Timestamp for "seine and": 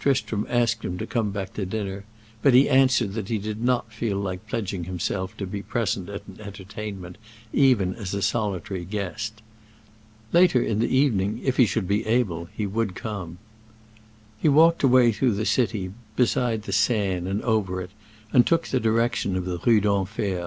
16.72-17.40